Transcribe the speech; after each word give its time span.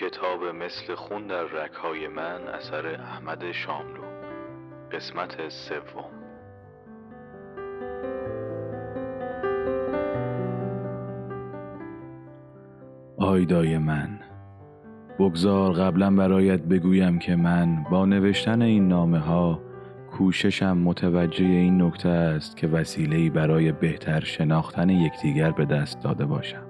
کتاب 0.00 0.44
مثل 0.44 0.94
خون 0.94 1.26
در 1.26 1.44
رکهای 1.44 2.08
من 2.08 2.48
اثر 2.48 2.86
احمد 2.86 3.52
شاملو. 3.52 4.02
قسمت 4.92 5.48
سوم. 5.48 6.10
آیدای 13.18 13.78
من 13.78 14.08
بگذار 15.18 15.72
قبلا 15.72 16.10
برایت 16.16 16.60
بگویم 16.60 17.18
که 17.18 17.36
من 17.36 17.84
با 17.90 18.06
نوشتن 18.06 18.62
این 18.62 18.88
نامه 18.88 19.18
ها 19.18 19.60
کوششم 20.10 20.78
متوجه 20.78 21.44
این 21.44 21.82
نکته 21.82 22.08
است 22.08 22.56
که 22.56 22.68
وسیله‌ای 22.68 23.30
برای 23.30 23.72
بهتر 23.72 24.20
شناختن 24.20 24.88
یکدیگر 24.88 25.50
به 25.50 25.64
دست 25.64 26.02
داده 26.02 26.26
باشم. 26.26 26.63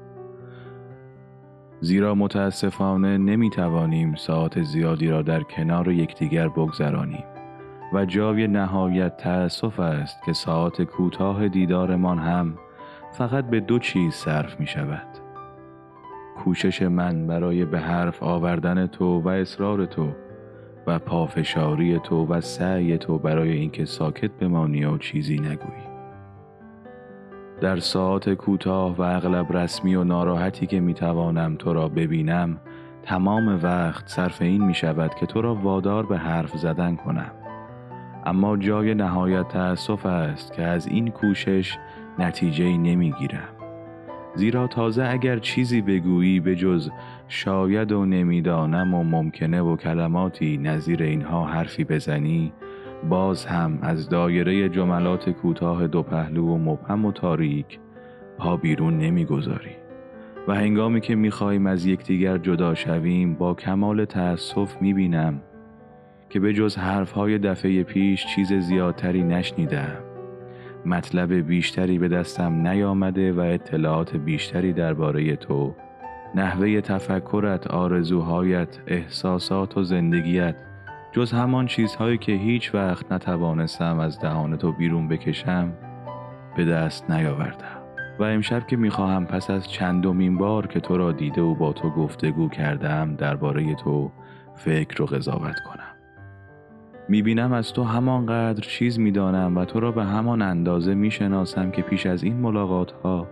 زیرا 1.85 2.15
متاسفانه 2.15 3.19
نمی 3.19 3.51
توانیم 3.51 4.15
ساعت 4.15 4.63
زیادی 4.63 5.09
را 5.09 5.23
در 5.23 5.43
کنار 5.43 5.93
یکدیگر 5.93 6.49
بگذرانیم 6.49 7.25
و 7.93 8.05
جای 8.05 8.47
نهایت 8.47 9.17
تأسف 9.17 9.81
است 9.81 10.23
که 10.27 10.33
ساعت 10.33 10.83
کوتاه 10.83 11.49
دیدارمان 11.49 12.19
هم 12.19 12.59
فقط 13.13 13.51
به 13.51 13.61
دو 13.61 13.79
چیز 13.79 14.15
صرف 14.15 14.61
می 14.61 14.67
شود 14.67 15.07
کوشش 16.37 16.83
من 16.83 17.27
برای 17.27 17.65
به 17.65 17.81
حرف 17.81 18.23
آوردن 18.23 18.87
تو 18.87 19.21
و 19.21 19.29
اصرار 19.29 19.87
تو 19.87 20.09
و 20.87 20.99
پافشاری 20.99 21.99
تو 21.99 22.27
و 22.27 22.41
سعی 22.41 22.99
تو 22.99 23.19
برای 23.19 23.53
اینکه 23.53 23.85
ساکت 23.85 24.31
بمانی 24.31 24.85
و 24.85 24.99
چیزی 24.99 25.39
نگویی. 25.39 25.94
در 27.65 27.79
ساعت 27.79 28.35
کوتاه 28.35 28.97
و 28.97 29.03
اغلب 29.03 29.57
رسمی 29.57 29.95
و 29.95 30.05
ناراحتی 30.05 30.67
که 30.67 30.81
می‌توانم 30.81 31.57
تو 31.57 31.73
را 31.73 31.89
ببینم 31.89 32.59
تمام 33.03 33.61
وقت 33.63 34.09
صرف 34.09 34.43
این 34.43 34.65
می 34.65 34.75
شود 34.75 35.15
که 35.15 35.27
تو 35.27 35.43
را 35.43 35.55
وادار 35.55 36.07
به 36.07 36.19
حرف 36.19 36.57
زدن 36.57 36.97
کنم. 36.97 37.31
اما 38.27 38.57
جای 38.57 38.95
نهایت 38.95 39.49
تأسف 39.49 40.07
است 40.07 40.53
که 40.53 40.63
از 40.63 40.87
این 40.87 41.09
کوشش 41.09 41.79
نتیجه 42.19 42.77
نمی 42.77 43.13
گیرم 43.13 43.49
زیرا 44.35 44.67
تازه 44.67 45.05
اگر 45.05 45.39
چیزی 45.39 45.83
بگویی 45.83 46.41
به 46.41 46.57
جز 46.57 46.91
شاید 47.29 47.93
و 47.93 48.05
نمی‌دانم 48.05 48.95
و 48.95 49.05
ممکنه 49.05 49.61
و 49.61 49.77
کلماتی 49.77 50.57
نظیر 50.57 51.03
اینها 51.03 51.47
حرفی 51.47 51.85
بزنی 51.85 52.53
باز 53.09 53.47
هم 53.47 53.79
از 53.83 54.09
دایره 54.09 54.69
جملات 54.69 55.31
کوتاه 55.31 55.87
دو 55.87 56.03
پهلو 56.03 56.47
و 56.47 56.59
مبهم 56.59 57.05
و 57.05 57.13
تاریک 57.13 57.79
پا 58.39 58.57
بیرون 58.57 58.99
نمی‌گذاری. 58.99 59.71
و 60.49 60.55
هنگامی 60.55 61.01
که 61.01 61.15
می‌خواهیم 61.15 61.67
از 61.67 61.87
یکدیگر 61.87 62.39
جدا 62.39 62.75
شویم 62.75 63.35
با 63.35 63.55
کمال 63.55 64.05
تأسف 64.05 64.83
می‌بینم 64.83 65.41
که 66.31 66.41
به 66.41 66.53
جز 66.53 66.77
حرفهای 66.77 67.39
دفعه 67.39 67.83
پیش 67.83 68.27
چیز 68.27 68.53
زیادتری 68.53 69.23
نشنیدم. 69.23 69.99
مطلب 70.87 71.33
بیشتری 71.33 71.99
به 71.99 72.09
دستم 72.09 72.69
نیامده 72.69 73.33
و 73.33 73.41
اطلاعات 73.41 74.17
بیشتری 74.17 74.73
درباره 74.73 75.37
تو 75.37 75.75
نحوه 76.35 76.81
تفکرت 76.81 77.67
آرزوهایت 77.67 78.79
احساسات 78.87 79.77
و 79.77 79.83
زندگیت 79.83 80.57
جز 81.15 81.33
همان 81.33 81.67
چیزهایی 81.67 82.19
که 82.19 82.33
هیچ 82.33 82.75
وقت 82.75 83.13
نتوانستم 83.13 83.99
از 83.99 84.21
دهان 84.21 84.57
تو 84.57 84.73
بیرون 84.73 85.09
بکشم 85.09 85.73
به 86.57 86.65
دست 86.65 87.11
نیاوردم. 87.11 87.83
و 88.19 88.23
امشب 88.23 88.67
که 88.67 88.77
می‌خواهم 88.77 89.27
پس 89.27 89.51
از 89.51 89.71
چندمین 89.71 90.39
بار 90.39 90.67
که 90.67 90.81
تو 90.81 90.97
را 90.97 91.13
دیده 91.13 91.43
و 91.43 91.55
با 91.55 91.73
تو 91.73 91.91
گفتگو 91.91 92.49
کردم 92.49 93.15
درباره 93.17 93.75
تو 93.75 94.11
فکر 94.55 95.03
و 95.03 95.07
قضاوت 95.07 95.61
کنم. 95.61 95.95
می‌بینم 97.09 97.53
از 97.53 97.73
تو 97.73 97.83
همانقدر 97.83 98.61
چیز 98.61 98.99
می‌دانم 98.99 99.57
و 99.57 99.65
تو 99.65 99.81
را 99.81 99.93
به 99.93 100.05
همان 100.05 100.43
اندازه 100.43 100.95
می‌شناسم 100.95 101.71
که 101.71 101.83
پیش 101.83 102.07
از 102.07 102.23
این 102.25 102.37
ملاقات 102.37 102.93
ها 102.93 103.27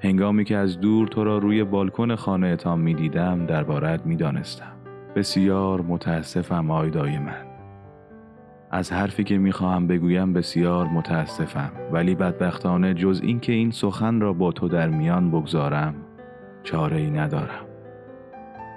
هنگامی 0.00 0.44
که 0.44 0.56
از 0.56 0.80
دور 0.80 1.08
تو 1.08 1.24
را 1.24 1.38
روی 1.38 1.64
بالکن 1.64 2.14
خانه 2.14 2.46
اتام 2.46 2.80
می‌دیدم 2.80 3.46
دربارت 3.46 4.06
می‌دانستم. 4.06 4.75
بسیار 5.16 5.80
متاسفم 5.80 6.70
آیدای 6.70 7.18
من. 7.18 7.46
از 8.70 8.92
حرفی 8.92 9.24
که 9.24 9.38
می‌خواهم 9.38 9.86
بگویم 9.86 10.32
بسیار 10.32 10.86
متاسفم. 10.86 11.70
ولی 11.92 12.14
بدبختانه 12.14 12.94
جز 12.94 13.20
اینکه 13.24 13.52
این 13.52 13.70
سخن 13.70 14.20
را 14.20 14.32
با 14.32 14.52
تو 14.52 14.68
در 14.68 14.88
میان 14.88 15.30
بگذارم 15.30 15.94
چاره 16.62 16.96
ای 16.96 17.10
ندارم. 17.10 17.66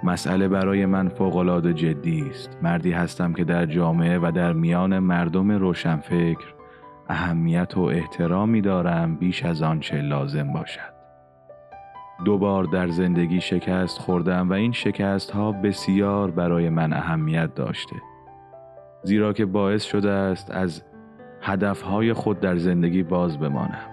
مسئله 0.02 0.48
برای 0.48 0.86
من 0.86 1.08
فوقالعاده 1.08 1.72
جدی 1.72 2.26
است. 2.30 2.58
مردی 2.62 2.92
هستم 2.92 3.32
که 3.32 3.44
در 3.44 3.66
جامعه 3.66 4.18
و 4.18 4.32
در 4.34 4.52
میان 4.52 4.98
مردم 4.98 5.50
روشنفکر 5.50 6.54
اهمیت 7.08 7.76
و 7.76 7.80
احترامی 7.80 8.60
دارم 8.60 9.16
بیش 9.16 9.44
از 9.44 9.62
آنچه 9.62 10.02
لازم 10.02 10.52
باشد. 10.52 10.99
دو 12.24 12.38
بار 12.38 12.64
در 12.64 12.88
زندگی 12.88 13.40
شکست 13.40 13.98
خوردم 13.98 14.50
و 14.50 14.52
این 14.52 14.72
شکست 14.72 15.30
ها 15.30 15.52
بسیار 15.52 16.30
برای 16.30 16.68
من 16.68 16.92
اهمیت 16.92 17.54
داشته. 17.54 17.96
زیرا 19.02 19.32
که 19.32 19.46
باعث 19.46 19.84
شده 19.84 20.10
است 20.10 20.50
از 20.50 20.82
هدفهای 21.42 22.12
خود 22.12 22.40
در 22.40 22.56
زندگی 22.56 23.02
باز 23.02 23.38
بمانم. 23.38 23.86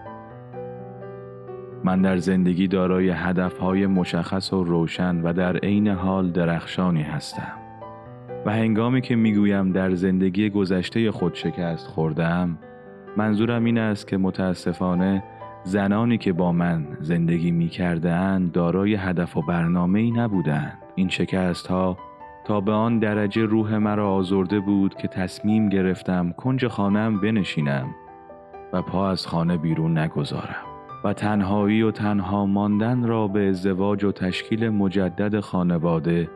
من 1.84 2.02
در 2.02 2.18
زندگی 2.18 2.68
دارای 2.68 3.10
هدفهای 3.10 3.88
مشخص 3.88 4.54
و 4.54 4.64
روشن 4.64 5.22
و 5.22 5.34
در 5.34 5.58
عین 5.58 5.88
حال 5.88 6.32
درخشانی 6.32 7.02
هستم. 7.02 7.54
و 8.46 8.52
هنگامی 8.52 9.02
که 9.02 9.16
می‌گویم 9.16 9.72
در 9.72 9.96
زندگی 9.96 10.50
گذشته 10.50 11.12
خود 11.12 11.34
شکست 11.36 11.88
خوردم 11.88 12.58
منظورم 13.18 13.64
این 13.64 13.78
است 13.78 14.08
که 14.08 14.18
متاسفانه 14.18 15.24
زنانی 15.68 16.18
که 16.18 16.34
با 16.34 16.52
من 16.52 16.88
زندگی 17.00 17.52
می 17.52 17.72
دارای 18.54 18.96
هدف 18.96 19.38
و 19.38 19.42
برنامه 19.42 20.00
ای 20.00 20.12
نبودند. 20.12 20.78
این 20.96 21.10
شکست 21.10 21.68
ها 21.68 21.98
تا 22.46 22.62
به 22.62 22.72
آن 22.72 23.00
درجه 23.00 23.46
روح 23.46 23.78
مرا 23.78 24.12
آزرده 24.12 24.60
بود 24.60 24.96
که 24.96 25.08
تصمیم 25.08 25.70
گرفتم 25.70 26.32
کنج 26.32 26.68
خانم 26.68 27.22
بنشینم 27.22 27.96
و 28.74 28.82
پا 28.82 29.10
از 29.10 29.28
خانه 29.28 29.58
بیرون 29.58 29.98
نگذارم 29.98 30.66
و 31.04 31.14
تنهایی 31.14 31.82
و 31.82 31.92
تنها 31.92 32.46
ماندن 32.46 33.08
را 33.08 33.28
به 33.28 33.50
ازدواج 33.50 34.04
و 34.04 34.12
تشکیل 34.12 34.70
مجدد 34.70 35.40
خانواده 35.40 36.30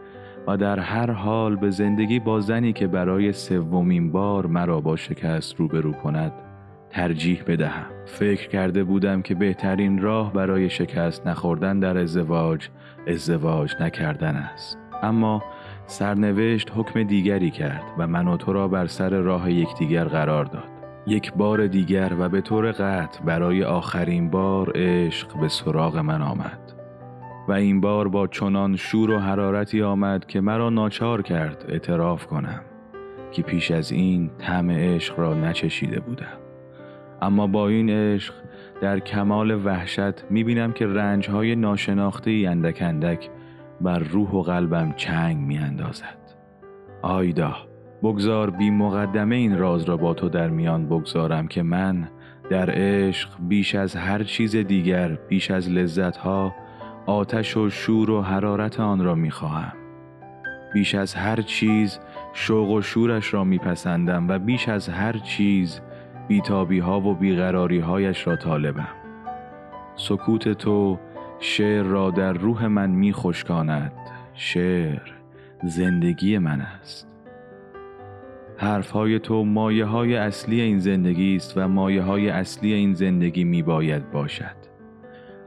و 0.48 0.58
در 0.58 0.80
هر 0.80 1.12
حال 1.12 1.56
به 1.56 1.70
زندگی 1.70 2.20
با 2.20 2.40
زنی 2.40 2.74
که 2.74 2.88
برای 2.88 3.34
سومین 3.34 4.12
بار 4.12 4.46
مرا 4.46 4.82
با 4.82 4.96
شکست 4.96 5.56
روبرو 5.56 5.92
کند 5.92 6.51
ترجیح 6.92 7.44
بدهم. 7.48 7.86
فکر 8.06 8.50
کرده 8.50 8.84
بودم 8.84 9.22
که 9.22 9.36
بهترین 9.36 10.02
راه 10.02 10.34
برای 10.34 10.70
شکست 10.70 11.28
نخوردن 11.28 11.80
در 11.80 11.98
ازدواج 11.98 12.70
ازدواج 13.08 13.76
نکردن 13.80 14.36
است. 14.36 14.78
اما 15.04 15.44
سرنوشت 15.86 16.72
حکم 16.76 17.04
دیگری 17.04 17.52
کرد 17.52 17.84
و 17.98 18.08
من 18.08 18.28
و 18.28 18.38
تو 18.38 18.54
را 18.54 18.68
بر 18.68 18.88
سر 18.88 19.10
راه 19.10 19.52
یکدیگر 19.52 20.06
قرار 20.06 20.46
داد. 20.46 20.72
یک 21.08 21.34
بار 21.34 21.68
دیگر 21.68 22.12
و 22.20 22.30
به 22.30 22.42
طور 22.42 22.72
قطع 22.72 23.24
برای 23.24 23.64
آخرین 23.64 24.30
بار 24.30 24.72
عشق 24.76 25.40
به 25.40 25.48
سراغ 25.48 25.98
من 25.98 26.22
آمد. 26.22 26.60
و 27.48 27.52
این 27.52 27.82
بار 27.82 28.08
با 28.08 28.28
چنان 28.28 28.76
شور 28.76 29.12
و 29.12 29.20
حرارتی 29.20 29.82
آمد 29.82 30.26
که 30.26 30.42
مرا 30.42 30.70
ناچار 30.70 31.22
کرد 31.22 31.66
اعتراف 31.70 32.26
کنم 32.28 32.62
که 33.32 33.42
پیش 33.42 33.72
از 33.72 33.92
این 33.92 34.32
طعم 34.40 34.72
عشق 34.72 35.20
را 35.20 35.34
نچشیده 35.34 36.00
بودم. 36.00 36.41
اما 37.22 37.48
با 37.48 37.68
این 37.68 37.90
عشق 37.90 38.34
در 38.82 39.00
کمال 39.00 39.66
وحشت 39.66 40.24
می‌بینم 40.30 40.72
که 40.72 40.88
رنجهای 40.88 41.56
ناشناخته 41.56 42.32
اندک 42.48 42.78
اندک 42.82 43.30
بر 43.82 44.00
روح 44.00 44.32
و 44.32 44.42
قلبم 44.42 44.94
چنگ 44.98 45.38
میاندازد. 45.38 46.18
آیدا 47.02 47.56
بگذار 48.04 48.50
بی 48.50 48.72
مقدمه 48.72 49.36
این 49.36 49.58
راز 49.58 49.84
را 49.84 49.98
با 49.98 50.14
تو 50.14 50.30
در 50.30 50.50
میان 50.50 50.86
بگذارم 50.86 51.48
که 51.48 51.64
من 51.64 52.10
در 52.50 52.70
عشق 52.70 53.30
بیش 53.40 53.76
از 53.76 53.96
هر 53.96 54.24
چیز 54.24 54.56
دیگر 54.56 55.18
بیش 55.30 55.52
از 55.52 55.70
لذتها 55.70 56.56
آتش 57.06 57.58
و 57.58 57.70
شور 57.70 58.10
و 58.10 58.22
حرارت 58.22 58.80
آن 58.80 59.04
را 59.04 59.16
می‌خواهم. 59.16 59.74
بیش 60.74 60.96
از 60.96 61.14
هر 61.14 61.42
چیز 61.42 62.00
شوق 62.34 62.70
و 62.70 62.82
شورش 62.82 63.34
را 63.34 63.44
میپسندم 63.44 64.28
و 64.30 64.40
بیش 64.40 64.70
از 64.70 64.90
هر 64.90 65.18
چیز 65.18 65.82
بیتابی 66.28 66.80
ها 66.80 67.02
و 67.02 67.14
بیقراری 67.14 67.80
هایش 67.80 68.28
را 68.28 68.36
طالبم. 68.36 68.88
سکوت 69.96 70.50
تو 70.50 71.00
شعر 71.40 71.84
را 71.84 72.12
در 72.12 72.34
روح 72.34 72.68
من 72.68 72.90
می 72.90 73.14
خشکاند. 73.14 73.92
شعر 74.34 75.12
زندگی 75.64 76.38
من 76.38 76.62
است. 76.62 77.08
حرفهای 78.58 79.20
تو 79.20 79.46
مایه 79.46 79.86
های 79.86 80.16
اصلی 80.16 80.62
این 80.62 80.80
زندگی 80.80 81.36
است 81.36 81.58
و 81.58 81.68
مایه 81.68 82.02
های 82.02 82.30
اصلی 82.30 82.74
این 82.74 82.94
زندگی 82.94 83.44
می 83.44 83.62
باید 83.62 84.12
باشد. 84.12 84.56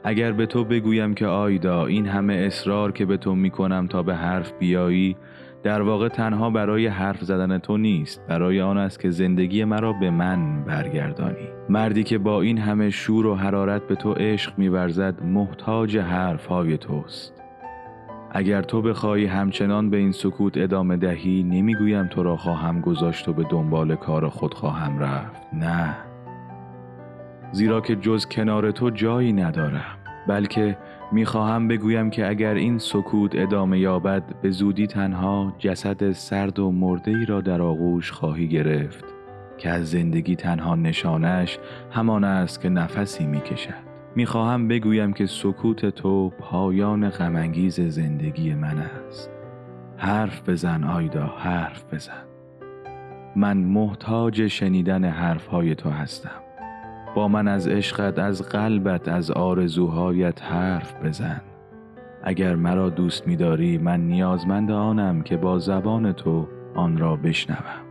اگر 0.05 0.33
به 0.33 0.47
تو 0.47 0.65
بگویم 0.65 1.15
که 1.15 1.27
آیدا 1.27 1.87
این 1.87 2.07
همه 2.07 2.35
اصرار 2.35 2.93
که 2.93 3.05
به 3.05 3.17
تو 3.17 3.35
می‌کنم 3.35 3.87
تا 3.87 4.03
به 4.03 4.15
حرف 4.15 4.53
بیایی 4.59 5.17
در 5.65 5.83
واقع 5.83 6.09
تنها 6.09 6.51
برای 6.51 6.87
حرف 6.87 7.25
زدن 7.25 7.59
تو 7.59 7.77
نیست. 7.77 8.27
برای 8.29 8.61
آن 8.61 8.79
است 8.79 9.01
که 9.01 9.11
زندگی 9.11 9.65
مرا 9.65 9.93
به 9.93 10.11
من 10.11 10.65
برگردانی. 10.65 11.49
مردی 11.69 12.03
که 12.03 12.19
با 12.19 12.41
این 12.41 12.59
همه 12.59 12.91
شور 12.91 13.27
و 13.27 13.35
حرارت 13.35 13.87
به 13.87 13.95
تو 13.95 14.13
عشق 14.13 14.53
میورزد 14.59 15.23
محتاج 15.23 15.99
حرف 15.99 16.47
های 16.47 16.79
توست. 16.79 17.43
اگر 18.31 18.63
تو 18.63 18.83
بخواهی 18.83 19.27
همچنان 19.27 19.91
به 19.91 19.97
این 19.97 20.13
سکوت 20.13 20.59
ادامه 20.59 20.97
دهی 20.97 21.43
نمی‌گویم 21.43 22.07
تو 22.07 22.23
را 22.23 22.37
خواهم 22.37 22.81
گذاشت 22.81 23.29
و 23.29 23.33
به 23.33 23.45
دنبال 23.51 23.97
کار 23.97 24.29
خود 24.29 24.55
خواهم 24.55 24.99
رفت. 24.99 25.43
نه. 25.53 25.95
زیرا 27.53 27.81
که 27.81 27.97
جز 27.97 28.27
کنار 28.27 28.71
تو 28.71 28.91
جایی 28.91 29.33
ندارم 29.33 29.99
بلکه 30.29 30.77
می‌خواهم 31.13 31.69
بگویم 31.69 32.11
که 32.11 32.29
اگر 32.29 32.55
این 32.55 32.79
سکوت 32.79 33.33
ادامه 33.35 33.79
یابد 33.79 34.23
به 34.43 34.51
زودی 34.51 34.87
تنها 34.87 35.55
جسد 35.59 36.13
سرد 36.13 36.59
و 36.59 36.71
مرده 36.71 37.11
ای 37.11 37.27
را 37.27 37.41
در 37.41 37.63
آغوش 37.63 38.13
خواهی 38.13 38.49
گرفت 38.49 39.05
که 39.59 39.71
از 39.71 39.91
زندگی 39.91 40.37
تنها 40.37 40.75
نشانش 40.75 41.59
همان 41.91 42.25
است 42.25 42.61
که 42.61 42.69
نفسی 42.69 43.27
می‌کشد. 43.27 43.95
می‌خواهم 44.17 44.69
بگویم 44.69 45.13
که 45.13 45.27
سکوت 45.27 45.87
تو 45.87 46.31
پایان 46.39 47.11
غمانگیز 47.11 47.81
زندگی 47.81 48.55
من 48.55 48.79
است. 48.79 49.31
حرف 49.97 50.49
بزن 50.49 50.85
آیدا 50.85 51.27
حرف 51.27 51.95
بزن. 51.95 52.25
من 53.37 53.57
محتاج 53.57 54.47
شنیدن 54.47 55.05
حرفهای 55.05 55.75
تو 55.75 55.91
هستم. 55.91 56.44
با 57.15 57.29
من 57.29 57.49
از 57.49 57.69
عشقت 57.69 58.19
از 58.19 58.43
قلبت 58.43 59.09
از 59.09 59.31
آرزوهایت 59.31 60.43
حرف 60.43 60.95
بزن. 61.05 61.41
اگر 62.23 62.57
مرا 62.57 62.91
دوست 62.91 63.27
می‌داری 63.27 63.79
من 63.79 64.01
نیازمند 64.01 64.71
آنم 64.71 65.23
که 65.23 65.37
با 65.37 65.59
زبان 65.59 66.13
تو 66.13 66.49
آن 66.75 66.99
را 66.99 67.17
بشنوم. 67.17 67.85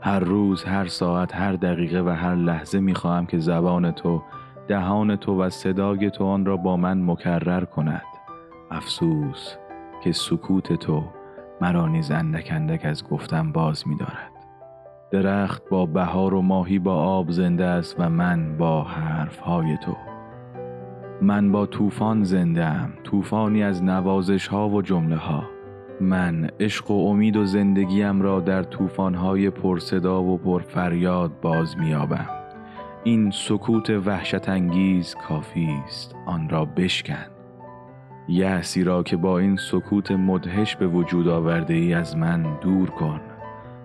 هر 0.00 0.20
روز 0.20 0.64
هر 0.64 0.86
ساعت 0.86 1.34
هر 1.34 1.52
دقیقه 1.52 2.00
و 2.00 2.08
هر 2.08 2.34
لحظه 2.34 2.80
می‌خواهم 2.80 3.26
که 3.26 3.38
زبان 3.38 3.90
تو 3.90 4.22
دهان 4.68 5.16
تو 5.16 5.42
و 5.42 5.50
صدای 5.50 6.10
تو 6.10 6.24
آن 6.24 6.44
را 6.44 6.56
با 6.56 6.76
من 6.76 7.02
مکرر 7.10 7.64
کند. 7.64 8.02
افسوس 8.70 9.54
که 10.04 10.12
سکوت 10.12 10.72
تو 10.72 11.04
مرا 11.60 11.86
نیز 11.86 12.10
اندک 12.10 12.48
اندک 12.52 12.84
از 12.84 13.08
گفتم 13.08 13.52
باز 13.52 13.88
می‌دارد. 13.88 14.37
درخت 15.10 15.68
با 15.68 15.86
بهار 15.86 16.34
و 16.34 16.42
ماهی 16.42 16.78
با 16.78 16.94
آب 16.94 17.30
زنده 17.30 17.64
است 17.64 17.96
و 17.98 18.08
من 18.08 18.56
با 18.56 18.82
حرف 18.82 19.38
های 19.38 19.76
تو. 19.76 19.96
من 21.22 21.52
با 21.52 21.66
طوفان 21.66 22.24
زنده 22.24 22.64
ام 22.64 22.92
طوفانی 23.04 23.62
از 23.62 23.82
نوازش 23.82 24.46
ها 24.46 24.68
و 24.68 24.82
جمله 24.82 25.16
ها 25.16 25.44
من 26.00 26.50
عشق 26.60 26.90
و 26.90 27.08
امید 27.08 27.36
و 27.36 27.44
زندگیم 27.44 28.22
را 28.22 28.40
در 28.40 28.62
طوفان 28.62 29.14
های 29.14 29.50
پرصدا 29.50 30.22
و 30.22 30.38
پرفریاد 30.38 31.40
باز 31.40 31.78
میابم 31.78 32.28
این 33.04 33.30
سکوت 33.30 33.90
وحشت 33.90 34.48
انگیز 34.48 35.14
کافی 35.14 35.68
است 35.86 36.14
آن 36.26 36.48
را 36.48 36.64
بشکن. 36.64 37.26
یأسی 38.28 38.84
را 38.84 39.02
که 39.02 39.16
با 39.16 39.38
این 39.38 39.56
سکوت 39.56 40.10
مدهش 40.10 40.76
به 40.76 40.86
وجود 40.86 41.28
آورده 41.28 41.74
ای 41.74 41.94
از 41.94 42.16
من 42.16 42.58
دور 42.60 42.90
کن. 42.90 43.20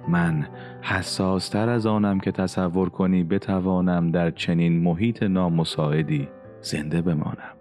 من 0.07 0.47
حساستر 0.81 1.69
از 1.69 1.85
آنم 1.85 2.19
که 2.19 2.31
تصور 2.31 2.89
کنی 2.89 3.23
بتوانم 3.23 4.11
در 4.11 4.31
چنین 4.31 4.83
محیط 4.83 5.23
نامساعدی 5.23 6.27
زنده 6.61 7.01
بمانم. 7.01 7.53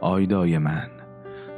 آیدای 0.00 0.58
من 0.58 0.88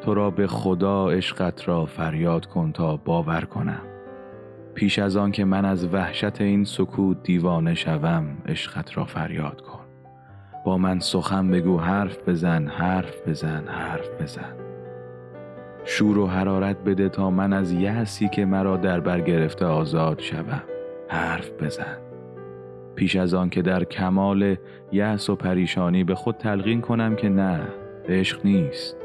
تو 0.01 0.15
را 0.15 0.31
به 0.31 0.47
خدا 0.47 1.11
عشقت 1.11 1.69
را 1.69 1.87
فریاد 1.87 2.47
کن 2.47 2.73
تا 2.73 2.97
باور 2.97 3.41
کنم. 3.41 3.83
پیش 4.75 4.99
از 4.99 5.17
آن 5.17 5.33
که 5.33 5.45
من 5.45 5.65
از 5.65 5.95
وحشت 5.95 6.41
این 6.41 6.65
سکوت 6.65 7.23
دیوانه 7.23 7.75
شوم 7.75 8.25
عشقت 8.47 8.97
را 8.97 9.05
فریاد 9.05 9.61
کن. 9.61 9.81
با 10.65 10.79
من 10.79 11.01
سخن 11.01 11.51
بگو 11.51 11.79
حرف 11.79 12.29
بزن 12.29 12.67
حرف 12.67 13.29
بزن 13.29 13.65
حرف 13.69 14.09
بزن. 14.21 14.70
شور 15.85 16.19
و 16.19 16.27
حرارت 16.27 16.85
بده 16.85 17.09
تا 17.09 17.31
من 17.31 17.53
از 17.53 17.73
یحسی 17.73 18.29
که 18.29 18.45
مرا 18.45 18.77
در 18.77 19.01
بر 19.01 19.21
گرفته 19.21 19.67
آزاد 19.67 20.21
شوم. 20.21 20.63
حرف 21.09 21.51
بزن. 21.51 21.97
پیش 22.95 23.17
از 23.17 23.35
آن 23.35 23.51
که 23.51 23.63
در 23.63 23.85
کمال 23.85 24.57
یأس 24.93 25.31
و 25.31 25.37
پریشانی 25.37 26.05
به 26.05 26.15
خود 26.15 26.37
تلقین 26.37 26.81
کنم 26.81 27.17
که 27.17 27.29
نه 27.29 27.61
عشق 28.09 28.47
نیست. 28.47 28.97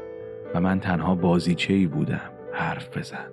و 0.54 0.60
من 0.60 0.80
تنها 0.80 1.14
بازیچه 1.14 1.74
ای 1.74 1.86
بودم. 1.86 2.30
حرف 2.52 2.98
بزن. 2.98 3.26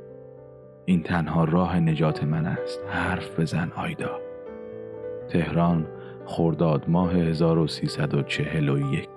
این 0.85 1.03
تنها 1.03 1.43
راه 1.43 1.79
نجات 1.79 2.23
من 2.23 2.45
است. 2.45 2.79
حرف 2.89 3.39
بزن 3.39 3.71
آیدا. 3.75 4.19
تهران 5.29 5.87
خرداد 6.25 6.83
ماه 6.87 7.13
1341 7.13 9.09